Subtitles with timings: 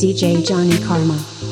[0.00, 1.49] DJ Johnny Karma.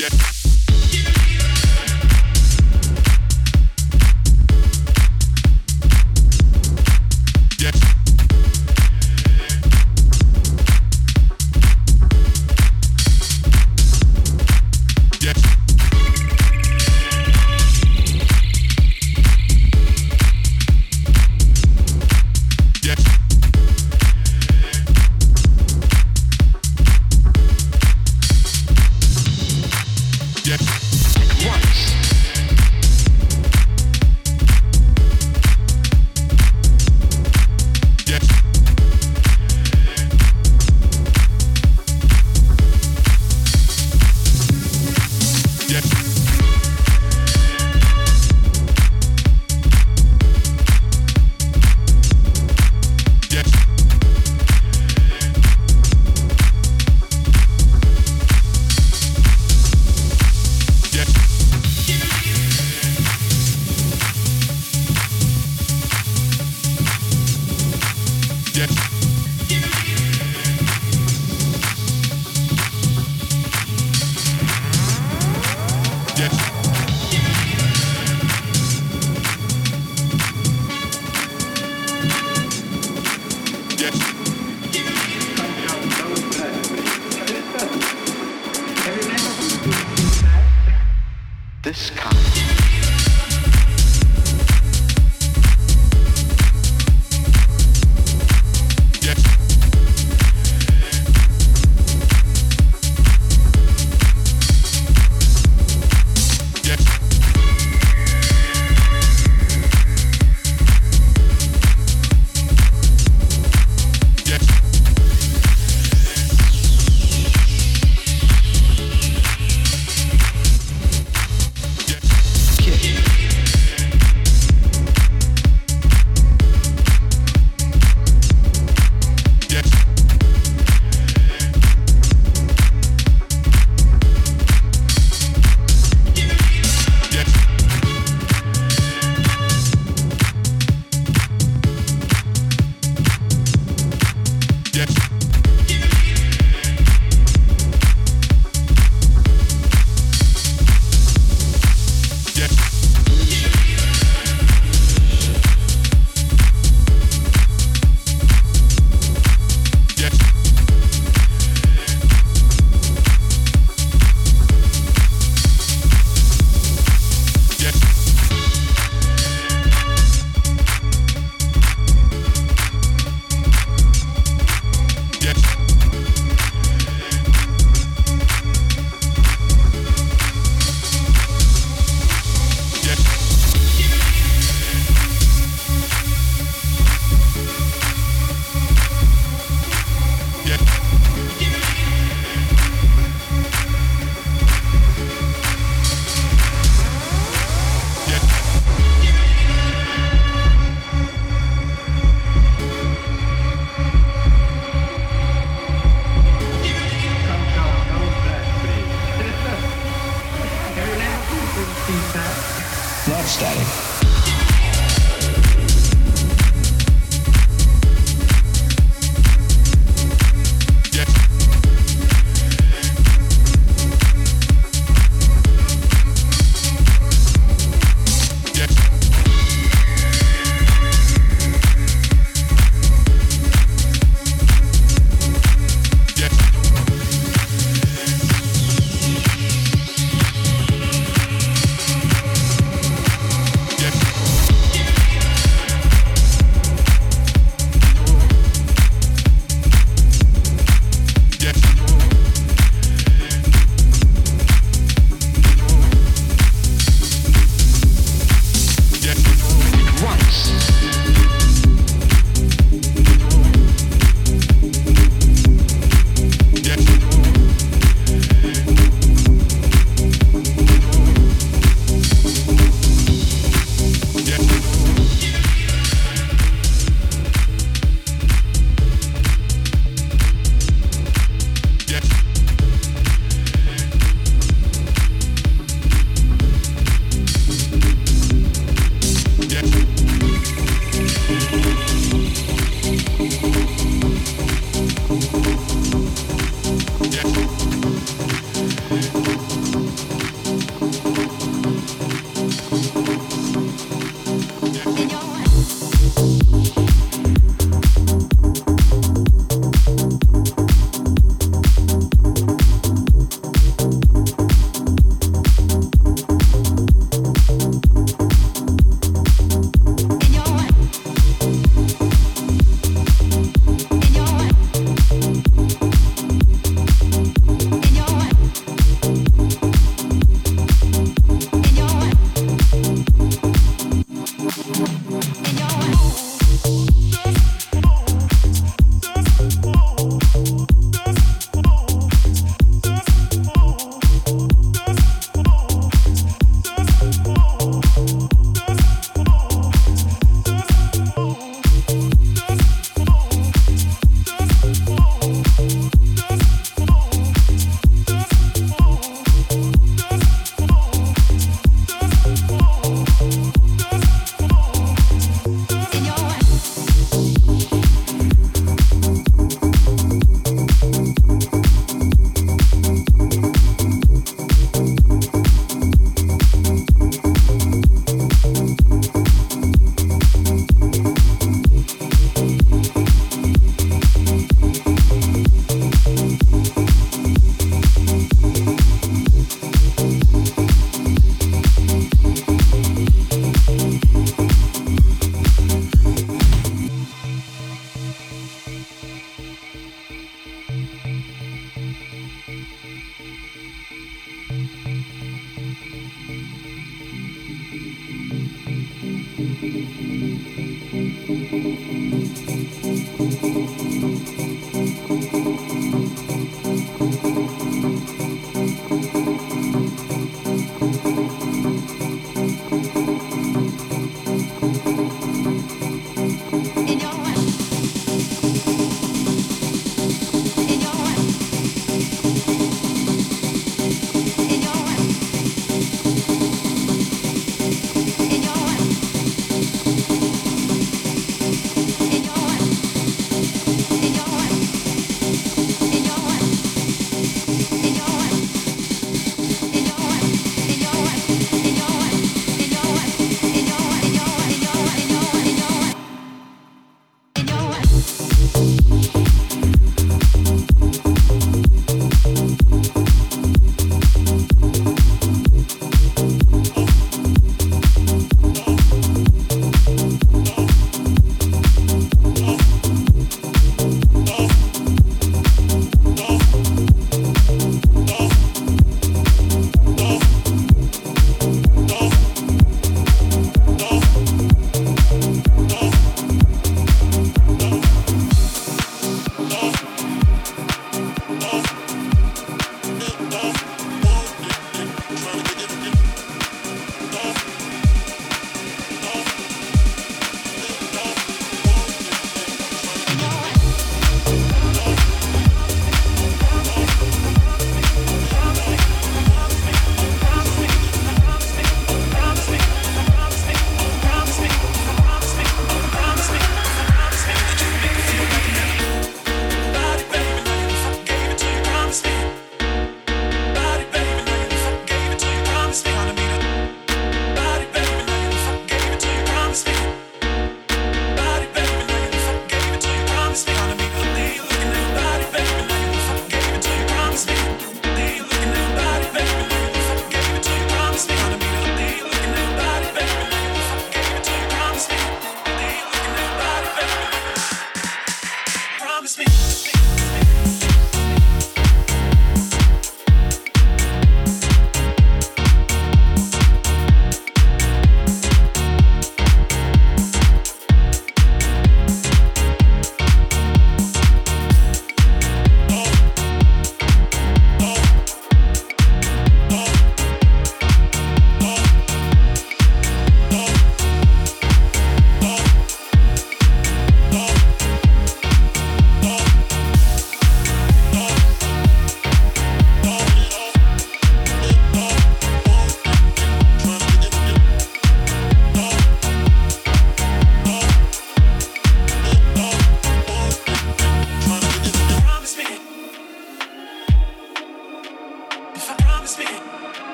[0.00, 0.39] This